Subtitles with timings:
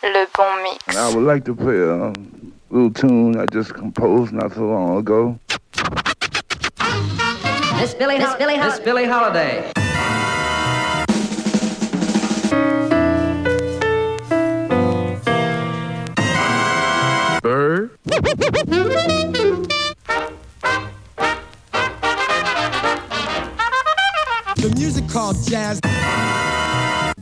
[0.00, 0.96] Le bon mix.
[0.96, 2.12] I would like to play a
[2.70, 5.36] little tune I just composed not so long ago.
[7.80, 9.72] Miss Billie, Miss Billie, Miss Billie Holiday.
[17.42, 17.90] Bird.
[24.56, 25.80] The music called jazz.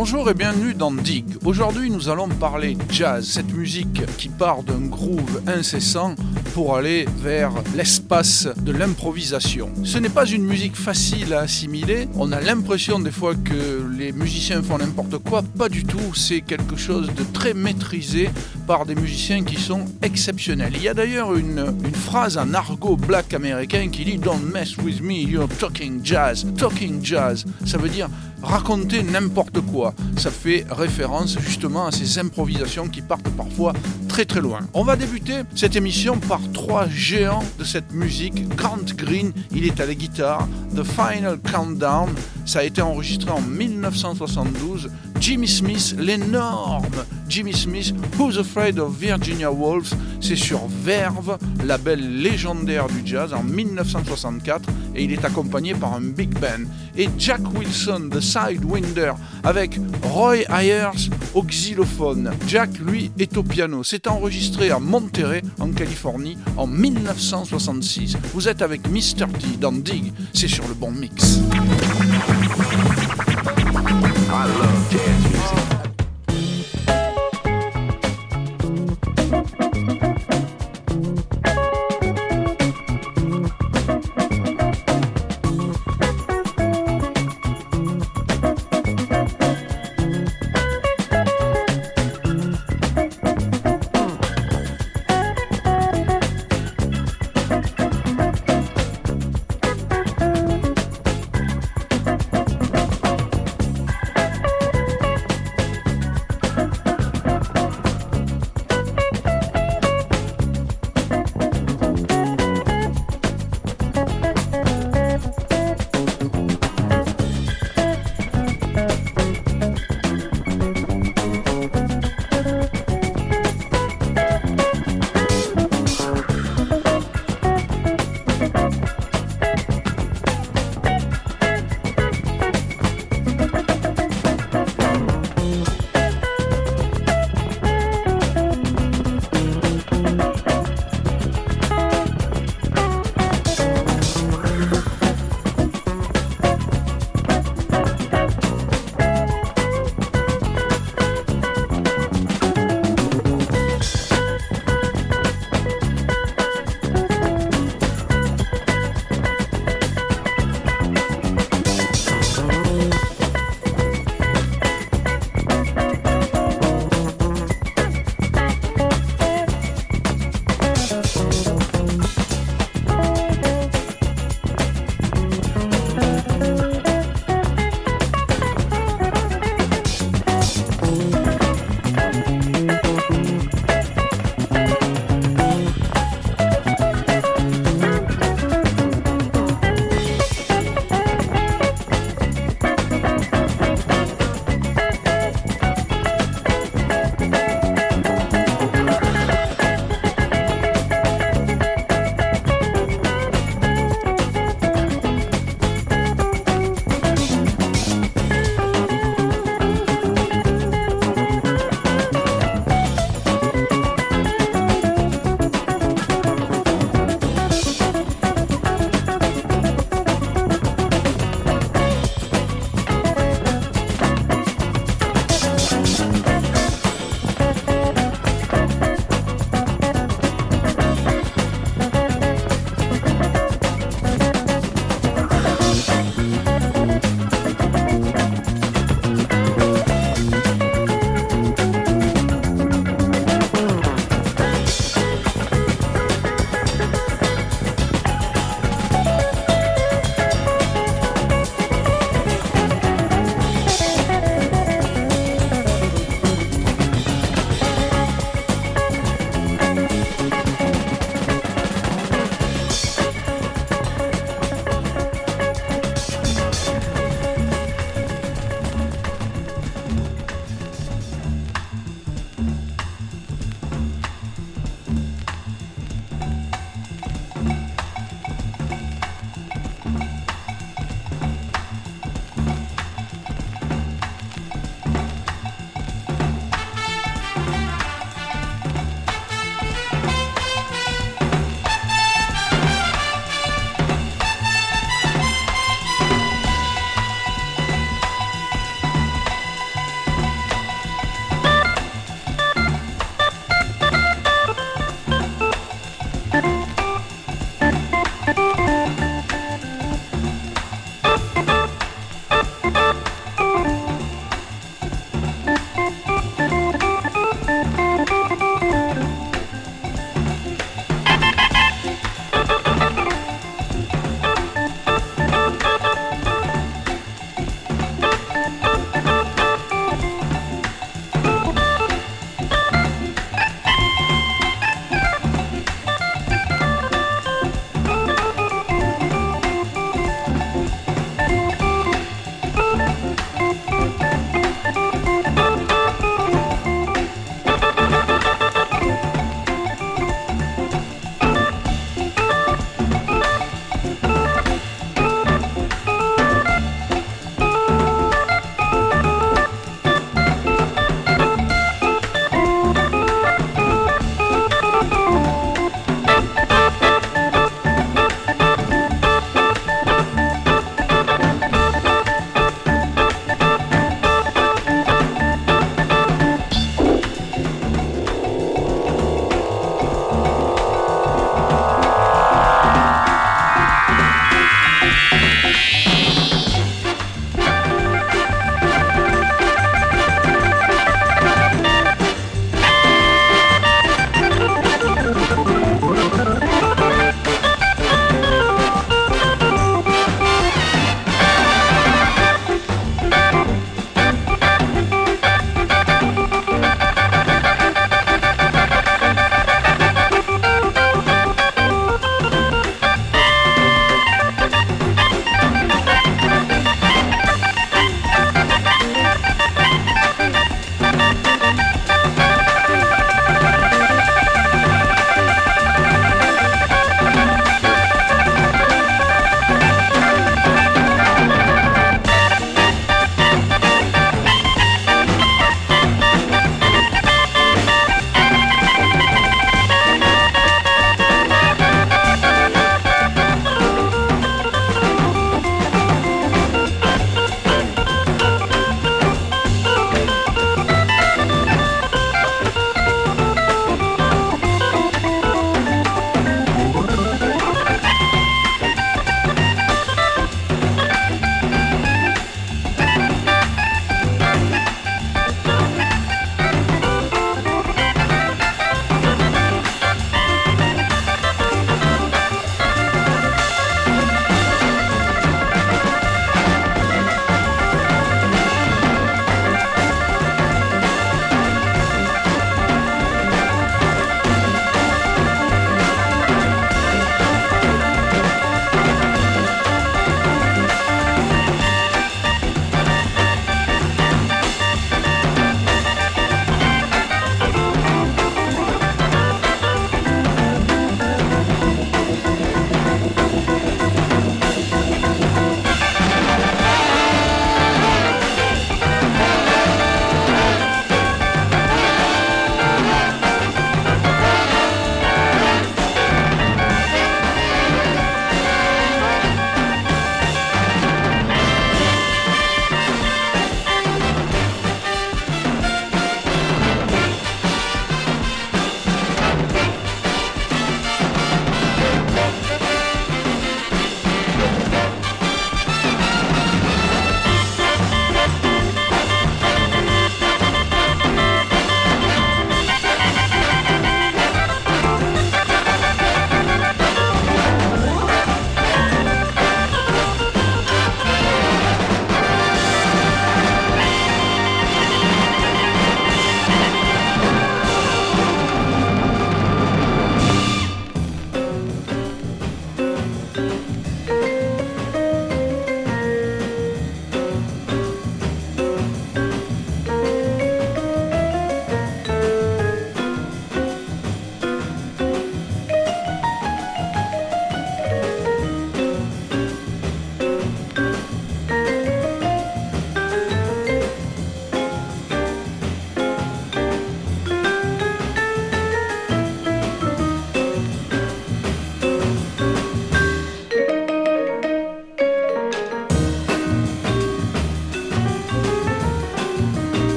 [0.00, 1.24] Bonjour et bienvenue dans Dig.
[1.44, 6.14] Aujourd'hui, nous allons parler jazz, cette musique qui part d'un groove incessant
[6.54, 9.70] pour aller vers l'espace de l'improvisation.
[9.82, 12.08] Ce n'est pas une musique facile à assimiler.
[12.14, 15.42] On a l'impression des fois que les musiciens font n'importe quoi.
[15.42, 16.14] Pas du tout.
[16.14, 18.30] C'est quelque chose de très maîtrisé
[18.68, 20.74] par des musiciens qui sont exceptionnels.
[20.76, 25.00] Il y a d'ailleurs une, phrase en argot black américain qui dit Don't mess with
[25.00, 26.46] me, you're talking jazz.
[26.56, 28.08] Talking jazz, ça veut dire
[28.42, 29.94] raconter n'importe quoi.
[30.16, 33.72] Ça fait référence justement à ces improvisations qui partent parfois
[34.08, 34.60] très très loin.
[34.74, 38.48] On va débuter cette émission par trois géants de cette musique.
[38.56, 40.48] Grant Green, il est à la guitare.
[40.74, 42.08] The Final Countdown,
[42.44, 44.90] ça a été enregistré en 1972.
[45.20, 46.84] Jimmy Smith, l'énorme
[47.28, 53.42] Jimmy Smith, Who's Afraid of Virginia Wolves, c'est sur Verve, label légendaire du jazz en
[53.42, 56.64] 1964 et il est accompagné par un big band.
[56.96, 62.30] Et Jack Wilson, Sidewinder, avec Roy Ayers au xylophone.
[62.46, 63.82] Jack, lui, est au piano.
[63.82, 68.16] C'est enregistré à Monterey, en Californie, en 1966.
[68.34, 69.26] Vous êtes avec Mr.
[69.38, 71.38] T dans Dig, c'est sur le bon mix.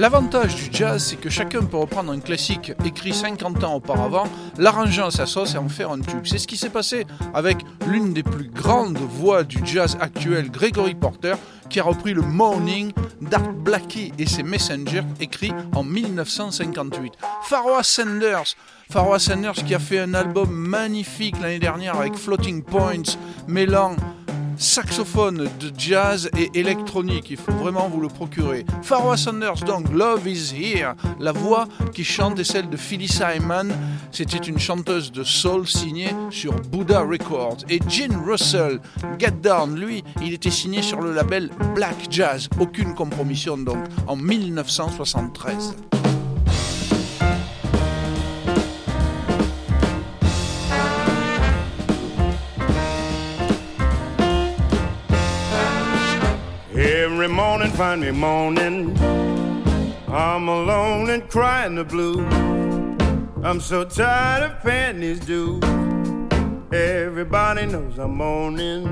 [0.00, 4.24] L'avantage du jazz, c'est que chacun peut reprendre un classique écrit 50 ans auparavant,
[4.56, 6.24] l'arranger à sa sauce et en faire un tube.
[6.24, 10.94] C'est ce qui s'est passé avec l'une des plus grandes voix du jazz actuel, Gregory
[10.94, 11.34] Porter,
[11.68, 17.12] qui a repris le Morning d'Art Blackie et ses Messengers, écrit en 1958.
[17.42, 18.56] Pharoah Sanders,
[19.18, 23.96] Sanders qui a fait un album magnifique l'année dernière avec Floating Points, mêlant
[24.60, 27.30] saxophone de jazz et électronique.
[27.30, 28.64] Il faut vraiment vous le procurer.
[28.82, 30.94] Pharoah Sanders, donc Love is Here.
[31.18, 33.72] La voix qui chante est celle de Phyllis Hyman.
[34.12, 37.58] C'était une chanteuse de soul signée sur Buddha Records.
[37.68, 38.80] Et Gene Russell,
[39.18, 42.48] Get Down, lui, il était signé sur le label Black Jazz.
[42.60, 45.74] Aucune compromission donc, en 1973.
[57.50, 58.96] Morning find me moaning.
[60.06, 62.32] I'm alone and crying the blues.
[63.42, 65.60] I'm so tired of paying these dues.
[66.72, 68.86] Everybody knows I'm moaning.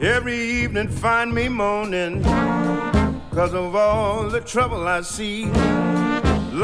[0.00, 2.22] Every evening find me moaning.
[3.34, 5.44] Cause of all the trouble I see.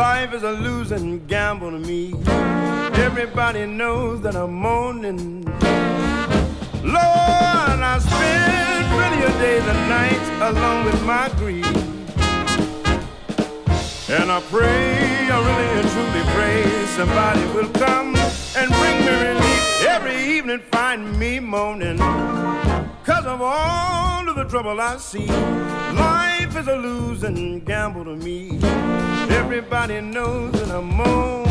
[0.04, 2.14] Life is a losing gamble to me.
[3.06, 5.44] Everybody knows that I'm moaning.
[6.82, 8.79] Lord, I spend
[9.22, 11.66] of days and nights alone with my grief.
[14.08, 18.16] And I pray, I really and truly pray somebody will come
[18.56, 19.82] and bring me relief.
[19.86, 21.98] Every evening find me moaning.
[23.04, 25.26] Cause of all of the trouble I see.
[25.26, 28.58] Life is a losing gamble to me.
[29.30, 31.50] Everybody knows that I'm moaning.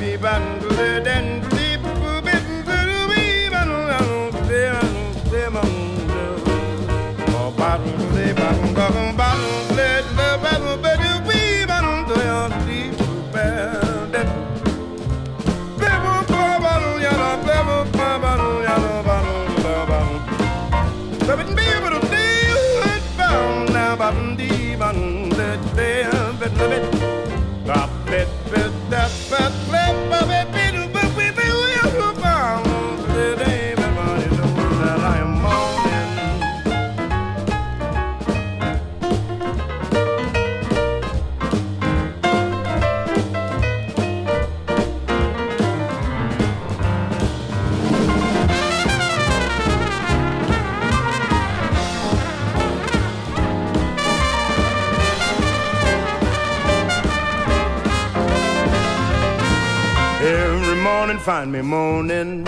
[61.41, 62.47] find me moaning.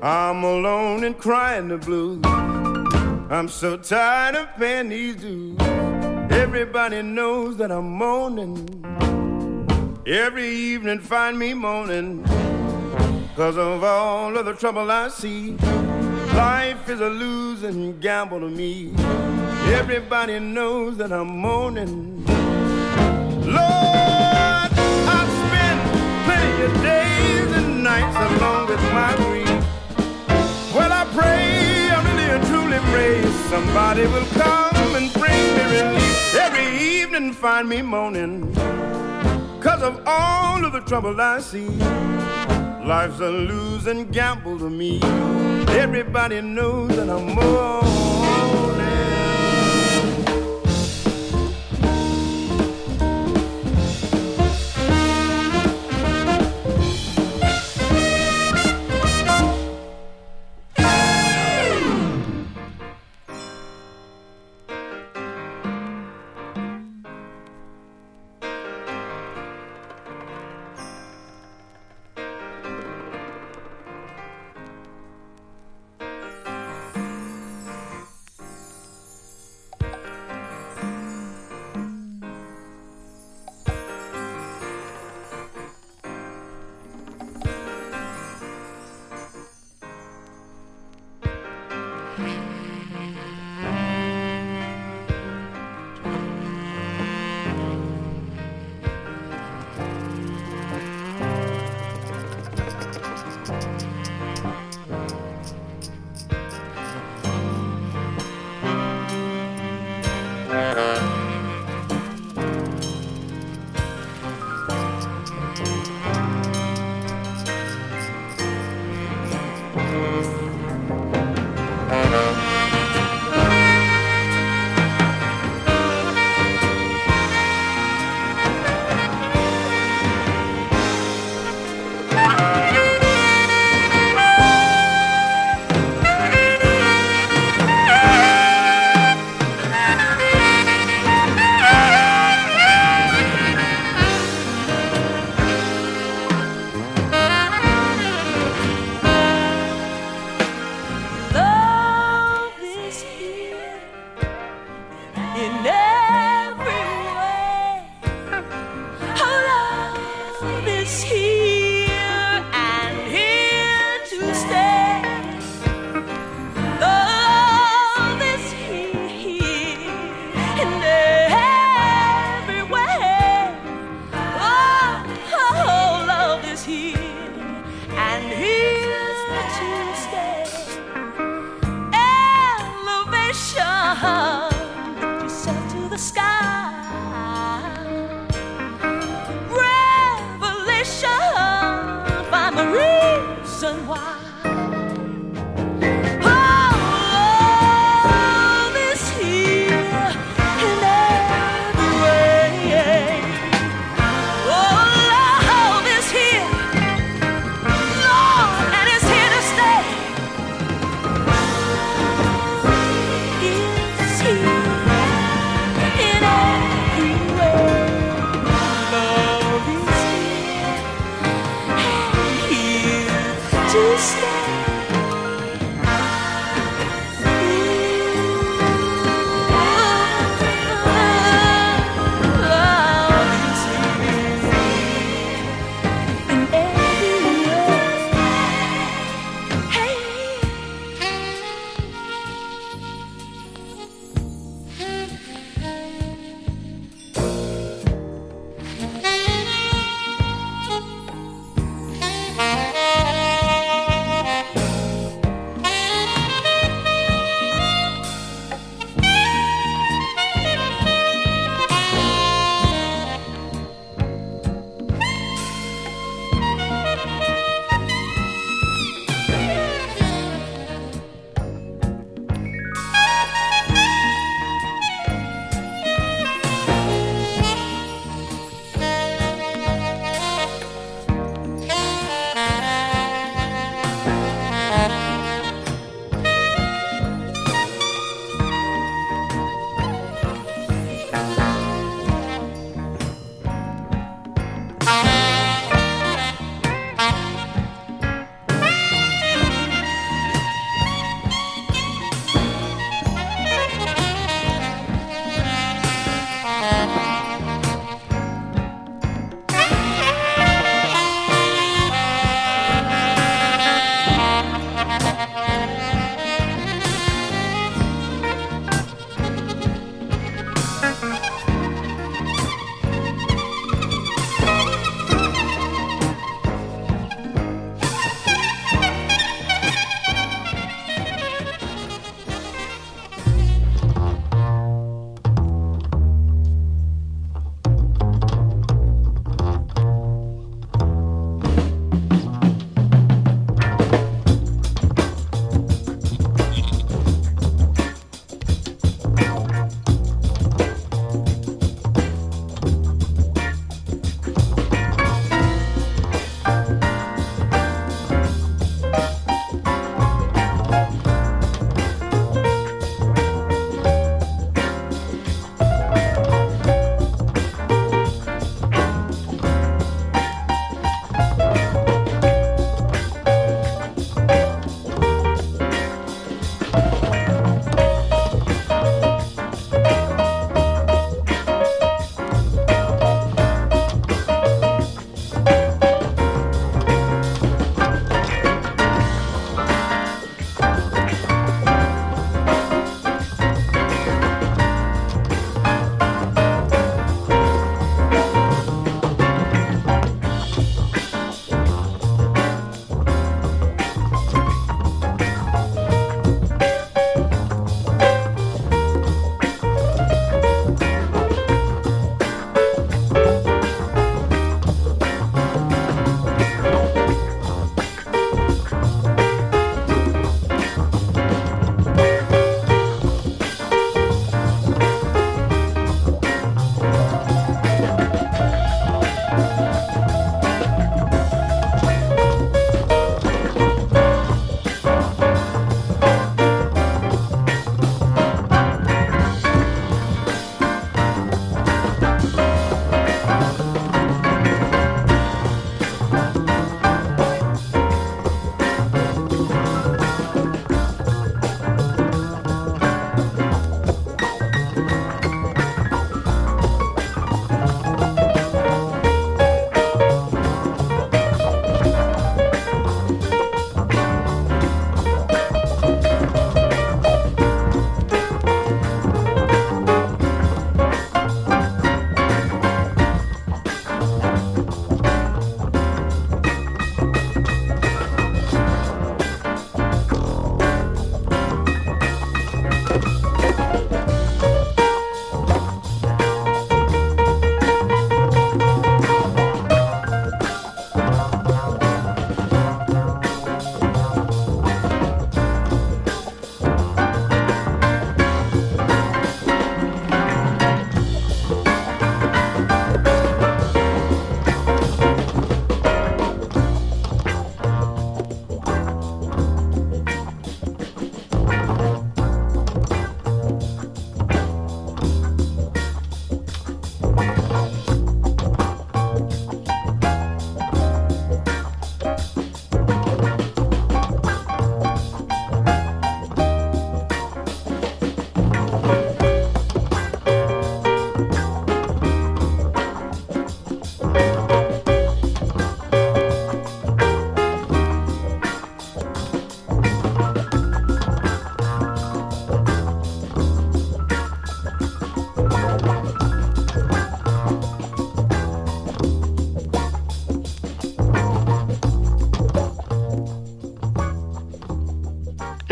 [0.00, 2.24] I'm alone and crying the blues.
[3.30, 5.58] I'm so tired of paying these dues.
[6.30, 8.56] Everybody knows that I'm moaning.
[10.06, 12.24] Every evening find me moaning.
[13.36, 15.50] Cause of all of the trouble I see.
[16.32, 18.94] Life is a losing gamble to me.
[19.80, 22.24] Everybody knows that I'm moaning.
[23.44, 24.70] Lord,
[25.16, 25.80] I spend
[26.24, 27.43] plenty of days
[27.94, 29.62] nights alone with my grief.
[30.74, 33.22] Well, I pray, I really and truly pray
[33.52, 36.34] somebody will come and bring me relief.
[36.46, 38.52] Every evening find me moaning.
[39.60, 41.68] Cause of all of the trouble I see.
[42.92, 45.00] Life's a losing gamble to me.
[45.84, 48.03] Everybody knows that I'm moaning.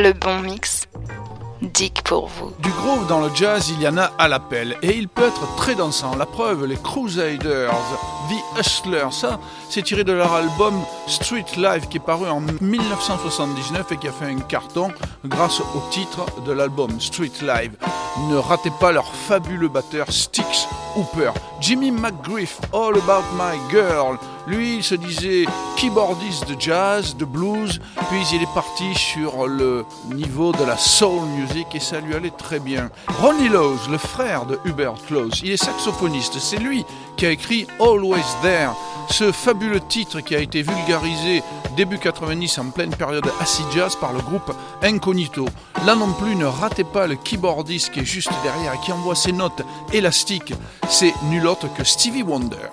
[0.03, 0.89] Le bon mix.
[1.63, 2.51] Dick pour vous.
[2.59, 5.55] Du groove dans le jazz, il y en a à l'appel et il peut être
[5.55, 6.17] très dansant.
[6.17, 7.71] La preuve, les Crusaders,
[8.29, 9.39] The Hustlers, ça,
[9.71, 14.13] c'est tiré de leur album Street Life qui est paru en 1979 et qui a
[14.13, 14.91] fait un carton
[15.25, 17.77] grâce au titre de l'album Street Live.
[18.29, 21.31] Ne ratez pas leur fabuleux batteur Styx Hooper.
[21.61, 24.19] Jimmy McGriff, All About My Girl.
[24.47, 25.45] Lui, il se disait
[25.77, 31.27] keyboardiste de jazz, de blues, puis il est parti sur le niveau de la soul
[31.27, 32.91] music et ça lui allait très bien.
[33.21, 36.39] Ronnie Lowes, le frère de Hubert Close, il est saxophoniste.
[36.39, 36.85] C'est lui
[37.17, 38.71] qui a écrit Always There,
[39.11, 41.43] ce fabuleux titre qui a été vulgarisé
[41.77, 44.53] début 90 en pleine période acid jazz par le groupe
[44.83, 45.47] Incognito.
[45.87, 49.15] Là non plus, ne ratez pas le keyboardiste qui est juste derrière et qui envoie
[49.15, 50.55] ses notes élastiques.
[50.89, 52.69] C'est nul autre que Stevie Wonder.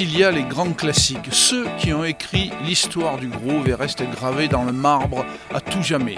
[0.00, 4.08] Il y a les grands classiques, ceux qui ont écrit l'histoire du groove et restent
[4.10, 6.16] gravés dans le marbre à tout jamais.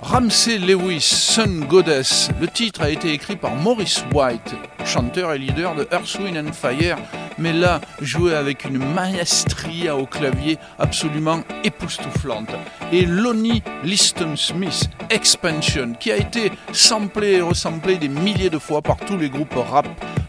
[0.00, 2.30] Ramsey Lewis, Sun Goddess.
[2.40, 6.52] Le titre a été écrit par Maurice White, chanteur et leader de Earth, Wind and
[6.52, 6.98] Fire,
[7.38, 12.50] mais là joué avec une maestria au clavier absolument époustouflante.
[12.92, 18.80] Et Lonnie Liston Smith, Expansion, qui a été samplé et resamplé des milliers de fois
[18.80, 19.88] par tous les groupes rap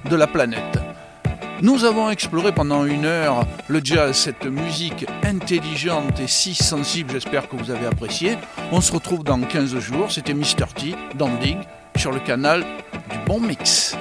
[0.10, 0.80] de la planète.
[1.62, 7.49] Nous avons exploré pendant une heure le jazz, cette musique intelligente et si sensible, j'espère
[7.49, 8.38] que vous avez apprécié.
[8.72, 10.68] On se retrouve dans 15 jours, c'était Mr.
[10.74, 11.30] T, dans
[11.97, 12.62] sur le canal
[13.12, 13.97] du Bon Mix.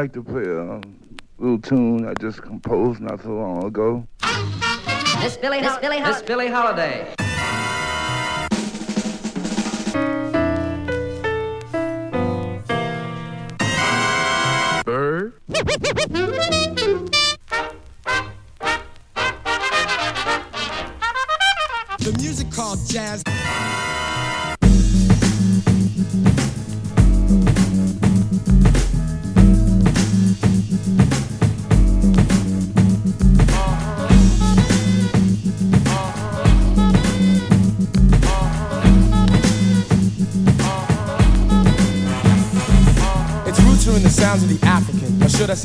[0.00, 0.80] Like to play a
[1.36, 4.08] little tune I just composed not so long ago.
[5.18, 7.12] Miss Billie, Miss Billie, Miss Billie Holiday.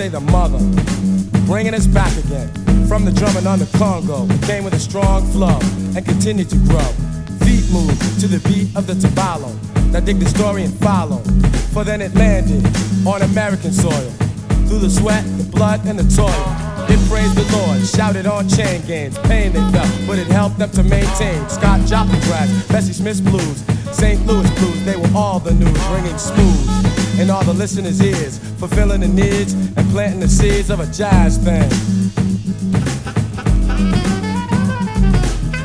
[0.05, 0.59] Say the mother,
[1.45, 2.49] bringing us back again.
[2.87, 5.57] From the drumming on the Congo, came with a strong flow
[5.95, 6.89] and continued to grow.
[7.45, 9.49] Feet move to the beat of the tabalo.
[9.91, 11.21] Now dig the story and follow,
[11.73, 12.63] for then it landed
[13.07, 14.11] on American soil.
[14.67, 16.45] Through the sweat, the blood, and the toil.
[16.87, 20.69] It praised the Lord, shouted on chain gangs, pain they felt, but it helped them
[20.71, 21.49] to maintain.
[21.49, 24.23] Scott Joplin grass, Bessie Smith's blues, St.
[24.27, 29.01] Louis blues, they were all the news, ringing smooth in all the listeners' ears, fulfilling
[29.01, 31.69] the needs and planting the seeds of a jazz thing.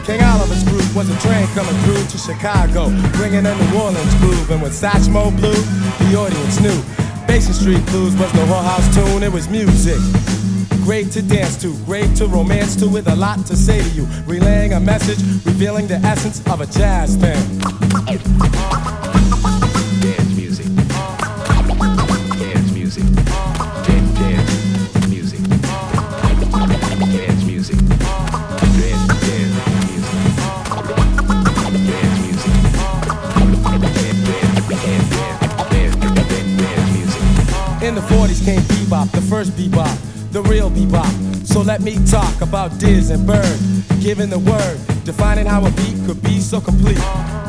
[0.05, 4.51] King Oliver's group was a train coming through to Chicago, bringing a New Orleans groove,
[4.51, 5.57] and when Satchmo blew,
[6.11, 6.76] the audience knew.
[7.26, 9.96] Basin Street Blues was no whorehouse tune, it was music.
[10.84, 14.07] Great to dance to, great to romance to, with a lot to say to you.
[14.26, 18.59] Relaying a message, revealing the essence of a jazz thing.
[40.41, 41.47] The real bebop.
[41.47, 43.59] So let me talk about Diz and Bird,
[44.01, 46.97] giving the word, defining how a beat could be so complete.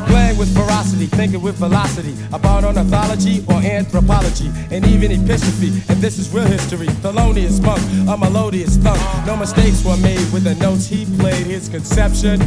[0.07, 5.71] Playing with ferocity, thinking with velocity about ornithology or anthropology, and even Epistrophy.
[5.89, 6.87] And this is real history.
[6.99, 7.79] Thelonious Monk,
[8.09, 8.99] a melodious thunk.
[9.25, 11.47] No mistakes were made with the notes he played.
[11.47, 12.41] His conception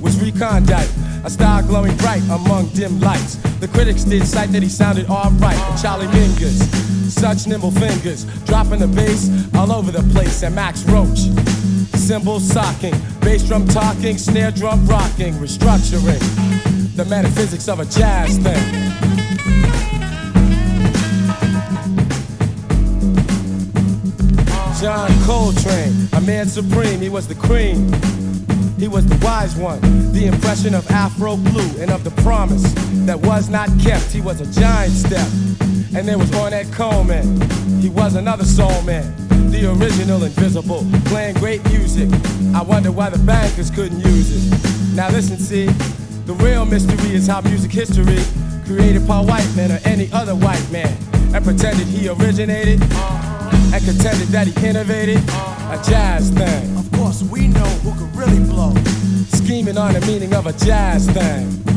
[0.00, 0.88] was recondite,
[1.24, 3.34] a star glowing bright among dim lights.
[3.60, 5.60] The critics did cite that he sounded alright.
[5.82, 10.42] Charlie Mingus, such nimble fingers, dropping the bass all over the place.
[10.42, 11.18] And Max Roach,
[11.98, 16.20] cymbals socking, bass drum talking, snare drum rocking, restructuring
[16.96, 19.00] the metaphysics of a jazz thing.
[24.80, 27.92] John Coltrane, a man supreme, he was the cream.
[28.78, 29.80] He was the wise one,
[30.12, 32.62] the impression of Afro blue and of the promise
[33.04, 34.10] that was not kept.
[34.10, 35.28] He was a giant step.
[35.92, 37.40] And there was Ornette Coleman.
[37.80, 39.12] He was another soul man,
[39.50, 42.08] the original invisible, playing great music.
[42.54, 44.94] I wonder why the bankers couldn't use it.
[44.94, 45.66] Now listen, see,
[46.26, 48.22] the real mystery is how music history
[48.66, 50.96] created by white men or any other white man
[51.34, 56.76] and pretended he originated and contended that he innovated a jazz thing.
[56.76, 58.74] Of course, we know who could really blow.
[59.32, 61.69] Scheming on the meaning of a jazz thing.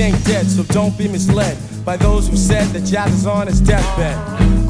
[0.00, 3.58] Ain't dead, so don't be misled by those who said that jazz is on its
[3.58, 4.16] deathbed.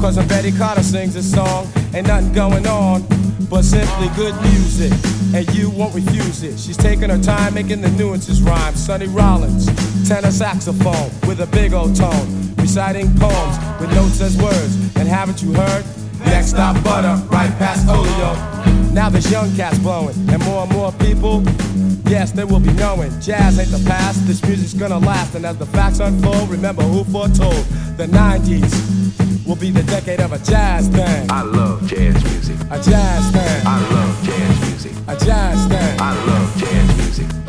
[0.01, 3.03] Cause when Betty Carter sings a song, ain't nothing going on
[3.47, 4.91] but simply good music.
[5.35, 6.57] And you won't refuse it.
[6.59, 8.73] She's taking her time making the nuances rhyme.
[8.73, 9.67] Sonny Rollins,
[10.07, 14.75] tenor saxophone with a big old tone, reciting poems with notes as words.
[14.95, 15.85] And haven't you heard?
[16.25, 18.33] Next stop, butter, right past Oleo.
[18.93, 21.43] Now there's young cats blowing, and more and more people,
[22.09, 23.11] yes, they will be knowing.
[23.21, 25.35] Jazz ain't the past, this music's gonna last.
[25.35, 27.63] And as the facts unfold, remember who foretold
[27.97, 31.29] the 90s will be the decade of a jazz thing.
[31.29, 32.57] I love jazz music.
[32.71, 33.67] A jazz thing.
[33.67, 34.91] I love jazz music.
[35.07, 35.99] A jazz thing.
[35.99, 37.48] I love jazz music.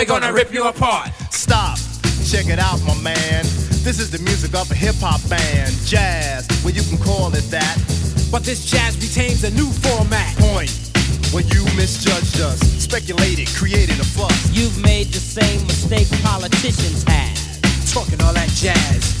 [0.00, 1.10] We're gonna rip you apart.
[1.30, 1.76] Stop.
[2.24, 3.44] Check it out, my man.
[3.84, 5.74] This is the music of a hip hop band.
[5.84, 7.76] Jazz, well, you can call it that.
[8.32, 10.34] But this jazz retains a new format.
[10.38, 10.72] Point.
[11.34, 14.50] When you misjudged us, speculated, created a fuss.
[14.56, 17.92] You've made the same mistake politicians have.
[17.92, 19.19] Talking all that jazz.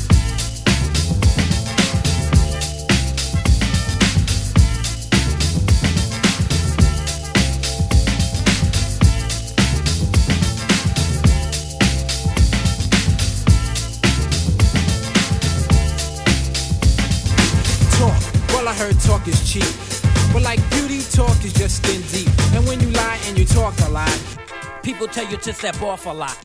[18.80, 19.70] Heard talk is cheap.
[20.32, 22.32] But like beauty, talk is just skin deep.
[22.54, 24.18] And when you lie and you talk a lot,
[24.82, 26.38] people tell you to step off a lot.